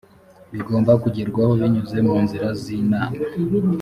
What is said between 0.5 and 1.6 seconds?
bigomba kugerwaho